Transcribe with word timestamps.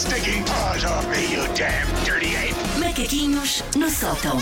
stinking 0.00 0.42
paws 0.44 0.84
off 0.84 1.06
me, 1.08 1.34
you 1.34 1.42
damn 1.54 1.86
dirty 2.04 2.34
ape! 2.36 2.54
Macaquinhos 2.78 3.62
no 3.76 3.90
sótão. 3.90 4.38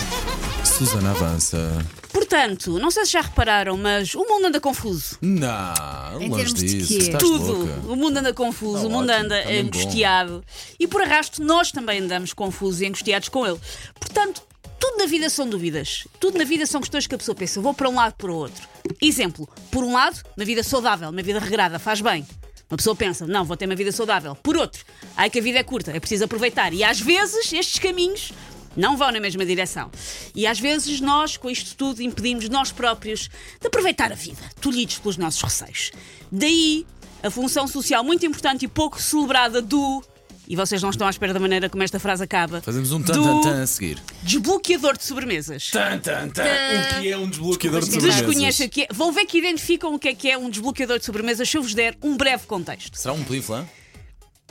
Susana 0.64 1.11
avança. 1.11 1.84
Portanto, 2.12 2.79
não 2.79 2.90
sei 2.90 3.04
se 3.06 3.12
já 3.12 3.20
repararam, 3.22 3.76
mas 3.76 4.14
o 4.14 4.21
mundo 4.24 4.46
anda 4.46 4.60
confuso. 4.60 5.16
Não, 5.21 6.21
Em 6.21 6.29
longe 6.29 6.44
termos 6.44 6.61
de 6.61 6.66
disso. 6.79 6.89
quê? 6.89 6.98
Estás 6.98 7.22
Tudo. 7.22 7.52
louca. 7.52 7.93
O 7.93 7.96
mundo 7.96 8.16
anda 8.18 8.32
confuso, 8.32 8.82
Tá 8.82 8.86
o 8.86 8.90
mundo 8.90 9.11
ótimo, 9.11 9.25
anda 9.26 9.43
tá 9.43 9.48
bom. 9.48 9.58
angustiado. 9.61 10.44
E 10.79 10.86
por 10.86 11.02
arrasto, 11.02 11.43
nós 11.43 11.72
também 11.72 12.00
andamos 12.00 12.32
confusos 12.32 12.80
e 12.80 12.86
angustiados 12.86 13.29
com 13.29 13.46
ele. 13.46 13.59
Portanto, 13.98 14.43
tudo 14.79 14.98
na 14.98 15.06
vida 15.06 15.29
são 15.29 15.48
dúvidas. 15.48 16.06
Tudo 16.20 16.38
na 16.38 16.45
vida 16.45 16.66
são 16.66 16.80
questões 16.80 17.06
que 17.06 17.14
a 17.14 17.18
pessoa 17.18 17.34
pensa, 17.34 17.61
vou 17.61 17.75
para 17.75 17.88
um 17.88 17.95
lado 17.96 18.14
para 18.14 18.30
o 18.30 18.34
outro. 18.34 18.66
Exemplo, 19.02 19.48
por 19.70 19.82
um 19.84 19.93
lado, 19.93 20.20
uma 20.36 20.45
vida 20.45 20.62
saudável, 20.62 21.09
uma 21.11 21.22
vida 21.22 21.38
regrada, 21.40 21.79
faz 21.79 22.00
bem. 22.00 22.27
Uma 22.71 22.77
pessoa 22.77 22.95
pensa, 22.95 23.27
não, 23.27 23.45
vou 23.45 23.57
ter 23.57 23.64
uma 23.64 23.75
vida 23.75 23.90
saudável. 23.90 24.35
Por 24.35 24.57
outro, 24.57 24.85
ai 25.17 25.31
que 25.31 25.39
a 25.39 25.43
vida 25.43 25.59
é 25.59 25.63
curta, 25.63 25.90
é 25.90 25.99
preciso 25.99 26.25
aproveitar. 26.25 26.72
E 26.75 26.85
às 26.85 27.00
vezes 27.00 27.53
estes 27.53 27.79
caminhos 27.79 28.32
não 28.76 28.96
vão 28.96 29.11
na 29.11 29.21
mesma 29.21 29.45
direção. 29.45 29.90
E 30.35 30.46
às 30.46 30.61
vezes 30.61 31.00
nós, 31.00 31.36
com 31.36 31.50
isto 31.50 31.75
tudo, 31.75 32.03
impedimos 32.03 32.48
nós 32.48 32.70
próprios 32.70 33.28
de 33.61 33.67
aproveitar 33.67 34.12
a 34.12 34.14
vida, 34.14 34.42
tolhidos 34.61 34.98
pelos 34.98 35.17
nossos 35.17 35.42
receios. 35.42 35.92
Daí 36.31 36.86
a 37.23 37.31
função 37.31 37.67
social 37.67 38.05
muito 38.05 38.25
importante 38.25 38.64
e 38.64 38.69
pouco 38.69 39.00
celebrada 39.00 39.61
do. 39.61 40.03
E 40.50 40.56
vocês 40.56 40.83
não 40.83 40.88
estão 40.88 41.06
à 41.06 41.11
espera 41.11 41.34
da 41.34 41.38
maneira 41.38 41.69
como 41.69 41.83
esta 41.83 42.00
frase 42.00 42.25
acaba. 42.25 42.62
Fazemos 42.62 42.91
um 42.91 43.02
tan-tan-tan 43.02 43.62
a 43.62 43.66
seguir. 43.66 44.02
Desbloqueador 44.22 44.97
de 44.97 45.05
sobremesas. 45.05 45.70
Tan-tan-tan. 45.70 46.42
O 46.42 47.00
que 47.02 47.12
é 47.12 47.19
um 47.19 47.28
desbloqueador 47.28 47.80
de 47.80 47.92
sobremesas? 47.92 48.66
Que 48.69 48.84
é. 48.84 48.89
Vão 48.91 49.12
ver 49.12 49.27
que 49.27 49.36
identificam 49.36 49.94
o 49.94 49.98
que 49.98 50.08
é 50.08 50.14
que 50.14 50.30
é 50.30 50.39
um 50.39 50.48
desbloqueador 50.48 50.98
de 50.98 51.05
sobremesas 51.05 51.47
se 51.47 51.58
eu 51.58 51.62
vos 51.62 51.75
der 51.75 51.98
um 52.03 52.16
breve 52.16 52.47
contexto. 52.47 52.97
Será 52.97 53.12
um 53.12 53.22
pliflan? 53.22 53.69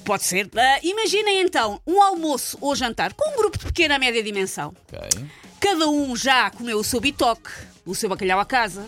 Pode 0.05 0.23
ser. 0.23 0.47
Ah, 0.55 0.79
imaginem 0.83 1.41
então 1.41 1.81
um 1.87 1.99
almoço 1.99 2.59
ou 2.61 2.75
jantar 2.75 3.13
com 3.13 3.31
um 3.31 3.35
grupo 3.35 3.57
de 3.57 3.65
pequena 3.65 3.95
a 3.95 3.99
média 3.99 4.21
dimensão. 4.21 4.75
Ok. 4.93 5.25
Cada 5.59 5.89
um 5.89 6.15
já 6.15 6.51
comeu 6.51 6.77
o 6.77 6.83
seu 6.83 7.01
bitoque, 7.01 7.49
o 7.83 7.95
seu 7.95 8.07
bacalhau 8.07 8.39
à 8.39 8.45
casa, 8.45 8.85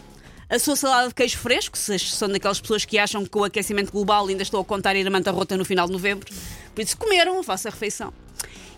a 0.47 0.59
sua 0.59 0.75
salada 0.75 1.07
de 1.07 1.15
queijo 1.15 1.37
fresco, 1.37 1.75
se 1.75 1.97
são 1.97 2.29
daquelas 2.29 2.61
pessoas 2.61 2.85
que 2.85 2.99
acham 2.99 3.23
que 3.23 3.29
com 3.29 3.39
o 3.39 3.43
aquecimento 3.43 3.91
global 3.91 4.27
ainda 4.27 4.43
estou 4.43 4.61
a 4.61 4.63
contar 4.63 4.95
ir 4.95 5.07
a 5.07 5.09
manta 5.09 5.31
rota 5.31 5.57
no 5.57 5.65
final 5.65 5.87
de 5.87 5.93
novembro. 5.93 6.31
Isso 6.81 6.97
comeram 6.97 7.39
a 7.39 7.41
vossa 7.41 7.69
refeição. 7.69 8.13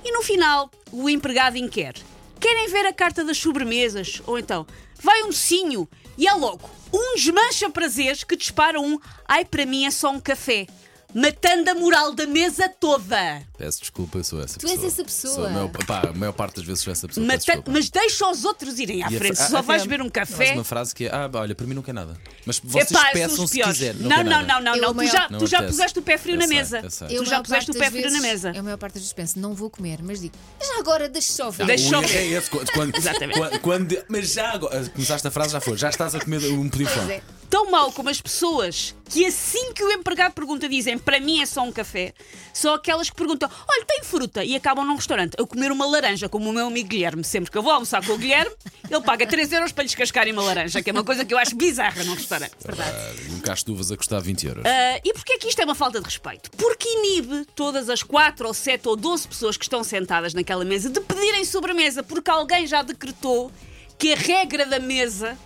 E 0.04 0.12
no 0.12 0.22
final, 0.22 0.70
o 0.92 1.10
empregado 1.10 1.58
inquer. 1.58 1.94
Querem 2.40 2.70
ver 2.70 2.86
a 2.88 2.94
carta 2.94 3.24
das 3.24 3.38
sobremesas? 3.38 4.22
Ou 4.26 4.40
então, 4.40 4.66
vai 5.02 5.24
um 5.24 5.28
docinho 5.28 5.88
e 6.18 6.28
é 6.28 6.34
logo 6.34 6.70
um 6.94 7.16
desmancha 7.16 7.70
prazeres 7.70 8.24
que 8.24 8.36
dispara 8.36 8.80
um 8.80 9.00
ai, 9.28 9.46
para 9.46 9.66
mim 9.66 9.86
é 9.86 9.92
só 9.92 10.12
um 10.12 10.20
café. 10.20 10.68
Matando 11.14 11.70
a 11.70 11.76
moral 11.76 12.14
da 12.14 12.26
mesa 12.26 12.70
toda. 12.70 13.42
Peço 13.58 13.80
desculpa, 13.82 14.18
eu 14.18 14.24
sou 14.24 14.42
essa 14.42 14.58
Tu 14.60 14.66
és 14.68 14.74
pessoa. 14.74 14.88
essa 14.88 15.04
pessoa. 15.04 15.34
Sou 15.34 15.46
a, 15.46 15.50
maior, 15.50 15.70
pá, 15.86 16.02
a 16.10 16.14
maior 16.14 16.32
parte 16.32 16.56
das 16.56 16.66
vezes 16.66 16.84
sou 16.84 16.92
essa 16.92 17.08
pessoa. 17.08 17.26
peço 17.28 17.38
Mata- 17.40 17.46
desculpa. 17.62 17.72
mas 17.72 17.90
deixa 17.90 18.28
os 18.30 18.46
outros 18.46 18.80
irem 18.80 19.04
à 19.04 19.10
E 19.12 19.16
a 19.16 19.20
frente. 19.20 19.36
fra- 19.36 19.48
só 19.50 19.58
ah, 19.58 19.62
vais 19.62 19.82
até 19.82 19.90
beber 19.90 20.04
um 20.04 20.08
há- 20.08 20.12
café. 20.12 20.46
Mas 20.48 20.58
uma 20.58 20.64
frase 20.64 20.96
que 20.96 21.06
é: 21.06 21.10
Ah, 21.14 21.30
olha, 21.34 21.54
para 21.54 21.68
mim 21.68 21.74
não 21.74 21.82
quer 21.84 21.94
nada. 21.94 22.18
Mas 22.46 22.60
vocês 22.60 22.90
Epá, 22.92 23.02
são 23.02 23.12
peçam 23.14 23.44
os 23.44 23.50
se 23.52 23.58
piores. 23.58 23.78
quiser. 23.78 23.96
Não, 23.96 24.10
Não, 24.10 24.16
quer 24.18 24.24
não, 24.24 24.32
nada. 24.32 24.48
não, 24.54 24.62
não, 24.62 24.76
Eu, 24.76 24.82
não. 24.82 24.90
Tu 24.90 24.96
maior- 24.96 25.12
já, 25.12 25.30
Não 25.30 25.40
tu 25.40 25.48
já 25.48 25.58
apetece. 25.58 25.78
puseste 25.78 26.00
o 26.00 26.02
pé 26.02 26.18
frio 26.18 26.36
Eu 26.36 26.40
na 26.40 26.48
sei, 26.48 26.58
mesa. 26.58 26.80
eu 26.84 26.90
sei. 26.90 27.08
Tu 27.08 27.14
Eu, 27.14 27.24
já 27.26 27.32
maior 27.32 27.44
puseste 27.44 27.72
o 27.72 27.74
parte 27.74 27.80
pé 27.80 27.86
das 27.86 27.92
frio 27.92 28.04
na 28.04 28.28
vezes- 28.28 28.44
mesa. 28.44 28.52
Eu, 28.56 28.60
a 28.60 28.64
maior 28.64 28.78
parte 28.78 28.94
das 28.94 29.02
vezes 29.04 29.14
penso, 29.14 29.40
não 29.40 29.54
vou 29.54 29.70
comer, 29.70 30.00
mas 30.02 30.22
digo, 30.22 30.34
já 30.62 30.80
agora 30.80 31.10
deixa 31.10 31.32
só 31.34 31.50
ver. 31.52 31.66
Deixa 31.66 31.88
O 31.88 31.90
só 31.90 32.02
erro 32.02 32.18
é 32.18 32.26
esse. 32.28 32.50
Quando, 32.50 32.72
quando, 32.72 32.96
Exatamente. 32.96 33.38
quando- 33.40 33.60
quando- 33.60 34.04
mas 34.08 34.32
já 34.34 34.52
agora. 34.52 34.90
Começaste 34.90 35.28
a 35.28 35.32
frase, 35.32 35.52
já 35.54 35.60
foi. 35.62 35.78
Já 35.78 35.90
estás 35.90 36.16
a 36.16 36.20
comer 36.20 36.42
um 36.52 36.66
é. 37.10 37.22
Tão 37.52 37.70
mal 37.70 37.92
como 37.92 38.08
as 38.10 38.22
pessoas 38.22 38.96
que 39.10 39.26
assim 39.26 39.74
que 39.74 39.84
o 39.84 39.92
empregado 39.92 40.32
pergunta 40.32 40.70
dizem 40.70 40.98
para 40.98 41.20
mim 41.20 41.42
é 41.42 41.46
só 41.46 41.62
um 41.64 41.72
café, 41.72 42.14
são 42.54 42.74
aquelas 42.74 43.10
que 43.10 43.16
perguntam 43.18 43.50
olha, 43.70 43.86
tem 43.86 44.02
fruta? 44.06 44.42
E 44.42 44.56
acabam 44.56 44.86
num 44.88 44.96
restaurante 44.96 45.36
a 45.38 45.46
comer 45.46 45.70
uma 45.70 45.86
laranja, 45.86 46.30
como 46.30 46.50
o 46.50 46.54
meu 46.54 46.68
amigo 46.68 46.88
Guilherme. 46.88 47.26
Sempre 47.26 47.52
que 47.52 47.58
eu 47.58 47.62
vou 47.62 47.74
almoçar 47.74 48.06
com 48.06 48.14
o 48.14 48.18
Guilherme, 48.18 48.56
ele 48.90 49.02
paga 49.02 49.28
3 49.28 49.52
euros 49.52 49.74
para 49.74 49.84
lhes 49.84 49.94
cascarem 49.94 50.32
uma 50.32 50.42
laranja, 50.44 50.82
que 50.82 50.90
é 50.90 50.94
uma 50.94 51.04
coisa 51.04 51.26
que 51.26 51.34
eu 51.34 51.38
acho 51.38 51.54
bizarra 51.58 52.06
num 52.06 52.14
restaurante. 52.14 52.54
Ah, 52.70 53.14
E 53.28 53.34
um 53.34 53.42
cacho 53.42 53.66
de 53.66 53.72
uvas 53.74 53.92
a 53.92 53.98
custar 53.98 54.22
20 54.22 54.48
euros. 54.48 54.64
Ah, 54.66 55.02
e 55.04 55.14
porquê 55.14 55.34
é 55.34 55.38
que 55.38 55.50
isto 55.50 55.60
é 55.62 55.66
uma 55.66 55.76
falta 55.76 56.00
de 56.00 56.06
respeito? 56.06 56.50
Porque 56.52 56.88
inibe 56.88 57.46
todas 57.54 57.90
as 57.90 58.02
4 58.02 58.48
ou 58.48 58.54
7 58.54 58.88
ou 58.88 58.96
12 58.96 59.28
pessoas 59.28 59.58
que 59.58 59.66
estão 59.66 59.84
sentadas 59.84 60.34
naquela 60.34 60.64
mesa 60.64 60.90
de 60.90 61.02
pedirem 61.02 61.44
sobremesa, 61.44 62.02
porque 62.02 62.32
alguém 62.32 62.66
já 62.66 62.82
decretou 62.82 63.52
que 64.00 64.14
a 64.14 64.16
regra 64.16 64.66
da 64.66 64.80
mesa 64.80 65.38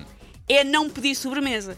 é 0.48 0.64
não 0.64 0.88
pedir 0.88 1.16
sobremesa. 1.16 1.76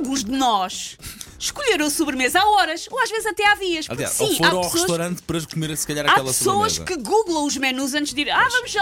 Alguns 0.00 0.24
de 0.24 0.32
nós 0.32 0.96
escolheram 1.38 1.84
a 1.86 1.90
sobremesa 1.90 2.40
há 2.40 2.46
horas, 2.46 2.88
ou 2.90 2.98
às 3.02 3.10
vezes 3.10 3.26
até 3.26 3.46
há 3.46 3.54
dias. 3.54 3.86
Porque 3.86 4.02
Aliás, 4.02 4.16
sim, 4.16 4.24
ou 4.24 4.30
há 4.30 4.36
foram 4.36 4.56
ao 4.56 4.62
pessoas, 4.62 4.80
restaurante 4.80 5.22
para 5.22 5.40
comer 5.42 5.76
se 5.76 5.86
calhar 5.86 6.06
há 6.06 6.12
aquela 6.12 6.26
pessoas 6.28 6.72
sobremesa. 6.72 7.02
que 7.02 7.10
googlam 7.10 7.44
os 7.44 7.56
menus 7.58 7.92
antes 7.94 8.14
de 8.14 8.22
ir. 8.22 8.30
Ah, 8.30 8.48
vamos 8.48 8.72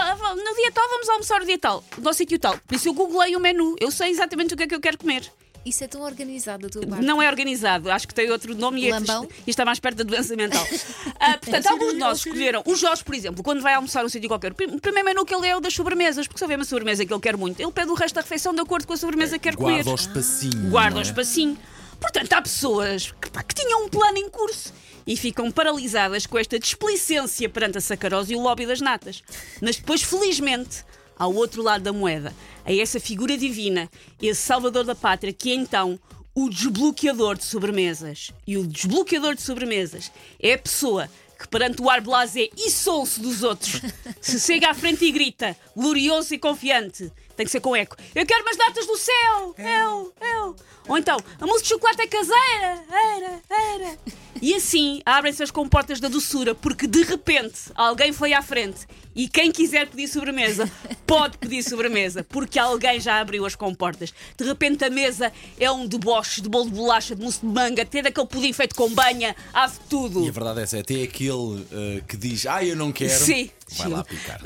no 0.43 0.55
dia 0.55 0.71
tal, 0.71 0.87
vamos 0.89 1.09
almoçar 1.09 1.41
o 1.41 1.45
dia 1.45 1.59
tal, 1.59 1.83
no 1.97 2.13
sítio 2.13 2.39
tal. 2.39 2.57
Por 2.65 2.75
isso 2.75 2.87
eu 2.87 2.93
googlei 2.93 3.35
o 3.35 3.39
menu, 3.39 3.75
eu 3.81 3.91
sei 3.91 4.11
exatamente 4.11 4.53
o 4.53 4.57
que 4.57 4.63
é 4.63 4.67
que 4.67 4.75
eu 4.75 4.79
quero 4.79 4.97
comer. 4.97 5.29
Isso 5.65 5.83
é 5.83 5.87
tão 5.87 6.01
organizado 6.01 6.63
da 6.63 6.69
tua 6.69 6.87
parte. 6.87 7.03
Não 7.05 7.21
é 7.21 7.27
organizado, 7.29 7.91
acho 7.91 8.07
que 8.07 8.13
tem 8.13 8.31
outro 8.31 8.55
nome 8.55 8.81
e 8.81 8.91
é- 8.91 8.97
isto 8.97 9.27
está 9.47 9.65
mais 9.65 9.79
perto 9.79 9.97
da 9.97 10.03
doença 10.03 10.35
mental. 10.35 10.65
Ah, 11.21 11.37
portanto, 11.37 11.67
alguns 11.67 11.91
de 11.93 11.97
nós 11.99 12.17
escolheram. 12.19 12.63
O 12.65 12.75
Jorge, 12.75 13.03
por 13.03 13.13
exemplo, 13.13 13.43
quando 13.43 13.61
vai 13.61 13.73
almoçar 13.73 14.05
um 14.05 14.09
sítio 14.09 14.29
qualquer, 14.29 14.53
o 14.53 14.55
prim- 14.55 14.67
o 14.75 14.79
primeiro 14.79 15.05
menu 15.09 15.25
que 15.25 15.35
ele 15.35 15.47
é 15.47 15.55
o 15.57 15.59
das 15.59 15.73
sobremesas, 15.73 16.27
porque 16.27 16.37
se 16.37 16.43
houver 16.45 16.57
uma 16.57 16.63
sobremesa 16.63 17.05
que 17.05 17.13
ele 17.13 17.19
quer 17.21 17.35
muito, 17.35 17.59
ele 17.59 17.71
pede 17.73 17.91
o 17.91 17.93
resto 17.93 18.15
da 18.15 18.21
refeição 18.21 18.53
de 18.53 18.61
acordo 18.61 18.87
com 18.87 18.93
a 18.93 18.97
sobremesa 18.97 19.37
que 19.37 19.43
quer 19.43 19.57
comer. 19.57 19.83
Guarda 19.83 19.91
o 19.91 19.95
espacinho. 19.95 20.69
Guarda 20.69 20.91
não 20.91 20.97
o 20.97 21.01
é? 21.01 21.03
espacinho. 21.03 21.57
Portanto, 21.99 22.31
há 22.33 22.41
pessoas 22.41 23.11
que, 23.21 23.29
pá, 23.29 23.43
que 23.43 23.53
tinham 23.53 23.83
um 23.83 23.89
plano 23.89 24.17
em 24.17 24.29
curso 24.29 24.73
e 25.05 25.17
ficam 25.17 25.51
paralisadas 25.51 26.25
com 26.25 26.37
esta 26.37 26.57
displicência 26.57 27.49
perante 27.49 27.77
a 27.77 27.81
sacarose 27.81 28.31
e 28.33 28.37
o 28.37 28.39
lobby 28.39 28.65
das 28.65 28.79
natas. 28.79 29.21
Mas 29.61 29.75
depois, 29.75 30.01
felizmente, 30.01 30.85
ao 31.19 31.35
outro 31.35 31.61
lado 31.61 31.83
da 31.83 31.91
moeda, 31.91 32.33
a 32.65 32.73
essa 32.73 32.99
figura 32.99 33.37
divina, 33.37 33.89
esse 34.21 34.41
salvador 34.41 34.85
da 34.85 34.95
pátria, 34.95 35.33
que 35.33 35.51
é 35.51 35.55
então 35.55 35.99
o 36.33 36.49
desbloqueador 36.49 37.37
de 37.37 37.43
sobremesas. 37.43 38.31
E 38.47 38.57
o 38.57 38.65
desbloqueador 38.65 39.35
de 39.35 39.41
sobremesas 39.41 40.09
é 40.41 40.53
a 40.53 40.57
pessoa 40.57 41.09
que 41.37 41.47
perante 41.47 41.81
o 41.81 41.89
ar 41.89 42.01
blasé 42.01 42.49
e 42.57 42.69
sonso 42.69 43.21
dos 43.21 43.43
outros 43.43 43.81
se 44.21 44.39
chega 44.39 44.69
à 44.69 44.73
frente 44.73 45.05
e 45.05 45.11
grita, 45.11 45.55
glorioso 45.75 46.33
e 46.33 46.39
confiante. 46.39 47.11
Tem 47.35 47.45
que 47.45 47.51
ser 47.51 47.61
com 47.61 47.73
eco. 47.73 47.95
Eu 48.13 48.25
quero 48.25 48.41
umas 48.43 48.57
datas 48.57 48.85
do 48.85 48.97
céu! 48.97 49.55
Eu, 49.57 50.13
eu! 50.21 50.55
Ou 50.89 50.97
então, 50.97 51.17
a 51.39 51.45
mousse 51.45 51.63
de 51.63 51.69
chocolate 51.69 52.01
é 52.01 52.07
caseira! 52.07 52.83
Era, 52.91 53.41
era! 53.49 53.97
E 54.41 54.53
assim 54.53 55.01
abrem-se 55.05 55.43
as 55.43 55.51
comportas 55.51 55.99
da 55.99 56.07
doçura, 56.07 56.53
porque 56.53 56.85
de 56.85 57.03
repente 57.03 57.59
alguém 57.75 58.11
foi 58.11 58.33
à 58.33 58.41
frente 58.41 58.85
e 59.15 59.27
quem 59.27 59.51
quiser 59.51 59.87
pedir 59.87 60.07
sobremesa 60.07 60.69
pode 61.05 61.37
pedir 61.37 61.63
sobremesa, 61.63 62.23
porque 62.23 62.59
alguém 62.59 62.99
já 62.99 63.19
abriu 63.19 63.45
as 63.45 63.55
comportas. 63.55 64.13
De 64.37 64.45
repente 64.45 64.83
a 64.85 64.89
mesa 64.89 65.31
é 65.59 65.69
um 65.71 65.87
deboche 65.87 66.41
de 66.41 66.47
bolo 66.47 66.65
de 66.65 66.75
bolacha, 66.75 67.15
de 67.15 67.21
mousse 67.21 67.39
de 67.41 67.47
manga, 67.47 67.85
ter 67.85 68.07
aquele 68.07 68.27
pudim 68.27 68.53
feito 68.53 68.75
com 68.75 68.89
banha, 68.89 69.35
há 69.53 69.67
de 69.67 69.79
tudo. 69.89 70.23
E 70.23 70.29
a 70.29 70.31
verdade 70.31 70.59
é 70.59 70.63
essa, 70.63 70.79
até 70.79 71.03
aquele 71.03 71.65
eh, 71.71 72.01
que 72.07 72.15
diz, 72.15 72.45
ah, 72.45 72.63
eu 72.63 72.75
não 72.75 72.91
quero, 72.91 73.25
Sim. 73.25 73.49
vai 73.77 73.89
lá 73.89 74.05
picar. 74.09 74.39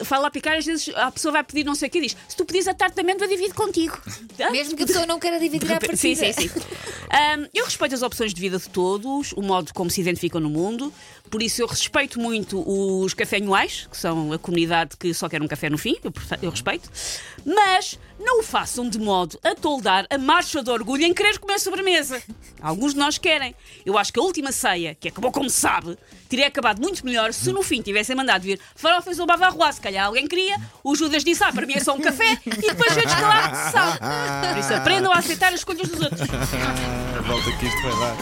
Vai 0.00 0.20
lá 0.20 0.30
picar, 0.30 0.56
às 0.56 0.64
vezes 0.64 0.94
a 0.94 1.10
pessoa 1.10 1.32
vai 1.32 1.44
pedir 1.44 1.64
não 1.64 1.74
sei 1.74 1.88
o 1.88 1.90
que 1.90 1.98
e 1.98 2.02
diz: 2.02 2.16
se 2.28 2.36
tu 2.36 2.44
pedires 2.44 2.68
a 2.68 2.74
tarta 2.74 2.94
de 2.96 3.00
amêndoa, 3.00 3.26
divido 3.26 3.54
contigo. 3.54 4.00
Mesmo 4.50 4.76
que 4.76 4.82
a 4.84 4.86
pessoa 4.86 5.06
não 5.06 5.18
queira 5.18 5.38
dividir 5.38 5.70
a 5.72 5.80
partida. 5.80 5.96
Sim, 5.96 6.14
sim, 6.14 6.32
sim. 6.32 6.50
Ahm, 7.10 7.46
eu 7.54 7.64
respeito 7.64 7.94
as 7.94 8.02
opções 8.02 8.32
de 8.34 8.40
vida 8.40 8.58
de 8.58 8.68
todos, 8.68 9.32
o 9.32 9.42
modo 9.42 9.72
como 9.72 9.90
se 9.90 10.00
identificam 10.00 10.40
no 10.40 10.50
mundo, 10.50 10.92
por 11.30 11.42
isso 11.42 11.62
eu 11.62 11.66
respeito 11.66 12.20
muito 12.20 12.62
os 12.66 13.14
cafenhuais, 13.14 13.88
que 13.90 13.96
são 13.96 14.32
a 14.32 14.38
comunidade 14.38 14.96
que 14.96 15.12
só 15.14 15.28
quer 15.28 15.42
um 15.42 15.48
café 15.48 15.68
no 15.70 15.78
fim, 15.78 15.96
eu, 16.02 16.12
eu 16.42 16.50
respeito, 16.50 16.90
mas 17.44 17.98
não 18.18 18.40
o 18.40 18.42
façam 18.42 18.88
de 18.88 18.98
modo 18.98 19.38
a 19.42 19.54
toldar 19.54 20.06
a 20.08 20.18
marcha 20.18 20.62
de 20.62 20.70
orgulho 20.70 21.04
em 21.04 21.12
querer 21.12 21.38
comer 21.38 21.58
sobremesa. 21.58 22.22
Alguns 22.60 22.94
de 22.94 22.98
nós 22.98 23.18
querem. 23.18 23.54
Eu 23.84 23.98
acho 23.98 24.12
que 24.12 24.18
a 24.18 24.22
última 24.22 24.52
ceia, 24.52 24.94
que 24.94 25.08
acabou 25.08 25.30
como 25.30 25.50
se 25.50 25.60
sabe, 25.60 25.96
teria 26.28 26.46
acabado 26.46 26.80
muito 26.80 27.04
melhor 27.04 27.32
se 27.32 27.52
no 27.52 27.62
fim 27.62 27.82
tivessem 27.82 28.16
mandado 28.16 28.42
vir 28.42 28.58
farofas 29.06 29.18
ou 29.18 29.26
bavarroá. 29.26 29.72
Se 29.72 29.80
calhar 29.80 30.06
alguém 30.06 30.26
queria, 30.26 30.56
o 30.82 30.94
Judas 30.94 31.22
disse, 31.22 31.42
ah, 31.44 31.52
para 31.52 31.66
mim 31.66 31.74
é 31.74 31.80
só 31.80 31.94
um 31.94 32.00
café, 32.00 32.38
e 32.44 32.50
depois 32.50 32.92
veio 32.92 33.06
descalar 33.06 33.50
que 33.50 33.56
se 33.56 33.72
sabe. 33.72 33.98
Por 34.48 34.58
isso 34.58 34.74
aprendam 34.74 35.12
a 35.12 35.18
aceitar 35.18 35.48
as 35.52 35.60
escolhas 35.60 35.88
dos 35.88 36.00
outros. 36.00 36.20
Volta 37.26 37.52
que 37.52 37.66
isto 37.66 37.82
vai 37.82 38.00
dar. 38.00 38.16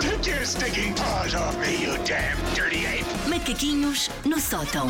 Take 0.00 0.30
your 0.30 0.44
stinking 0.44 0.94
paws 0.94 1.34
off 1.34 1.56
me, 1.58 1.84
you 1.84 1.96
damn 2.04 2.36
dirty 2.54 2.86
ape! 2.86 3.04
Macaquinhos 3.28 4.10
no 4.24 4.40
sótão. 4.40 4.88